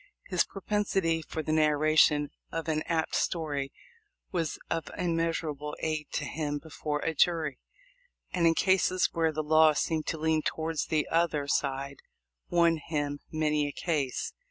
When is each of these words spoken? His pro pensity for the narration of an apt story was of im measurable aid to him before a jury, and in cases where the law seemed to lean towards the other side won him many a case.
His 0.29 0.43
pro 0.43 0.61
pensity 0.63 1.21
for 1.23 1.43
the 1.43 1.51
narration 1.51 2.31
of 2.51 2.67
an 2.67 2.81
apt 2.87 3.13
story 3.13 3.71
was 4.31 4.57
of 4.67 4.89
im 4.97 5.15
measurable 5.15 5.75
aid 5.79 6.07
to 6.13 6.25
him 6.25 6.57
before 6.57 7.01
a 7.01 7.13
jury, 7.13 7.59
and 8.31 8.47
in 8.47 8.55
cases 8.55 9.11
where 9.13 9.31
the 9.31 9.43
law 9.43 9.73
seemed 9.73 10.07
to 10.07 10.17
lean 10.17 10.41
towards 10.41 10.87
the 10.87 11.07
other 11.11 11.47
side 11.47 11.99
won 12.49 12.77
him 12.77 13.19
many 13.31 13.67
a 13.67 13.71
case. 13.71 14.33